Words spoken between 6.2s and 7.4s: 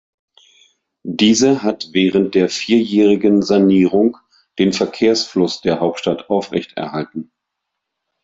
aufrechterhalten.